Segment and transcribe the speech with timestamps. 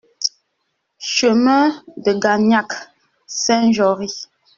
[1.05, 2.69] CHEMIN DE GAGNAC,
[3.27, 4.07] Saint-Jory